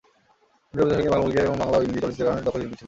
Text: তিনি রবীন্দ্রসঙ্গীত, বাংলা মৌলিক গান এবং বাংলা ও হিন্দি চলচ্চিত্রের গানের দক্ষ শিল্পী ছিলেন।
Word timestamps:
তিনি 0.73 0.77
রবীন্দ্রসঙ্গীত, 0.77 1.13
বাংলা 1.13 1.19
মৌলিক 1.21 1.35
গান 1.37 1.45
এবং 1.47 1.55
বাংলা 1.61 1.77
ও 1.79 1.81
হিন্দি 1.83 1.99
চলচ্চিত্রের 2.03 2.27
গানের 2.27 2.43
দক্ষ 2.45 2.53
শিল্পী 2.55 2.63
ছিলেন। 2.67 2.79